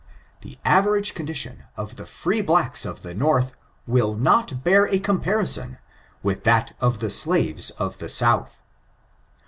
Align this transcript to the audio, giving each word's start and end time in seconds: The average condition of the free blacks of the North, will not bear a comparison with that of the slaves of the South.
The 0.41 0.57
average 0.65 1.13
condition 1.13 1.65
of 1.77 1.95
the 1.95 2.07
free 2.07 2.41
blacks 2.41 2.85
of 2.87 3.03
the 3.03 3.13
North, 3.13 3.53
will 3.85 4.15
not 4.15 4.63
bear 4.63 4.87
a 4.87 4.97
comparison 4.97 5.77
with 6.23 6.43
that 6.43 6.73
of 6.79 7.01
the 7.01 7.11
slaves 7.11 7.69
of 7.69 7.99
the 7.99 8.09
South. 8.09 8.61